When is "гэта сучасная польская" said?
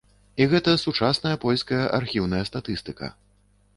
0.53-1.83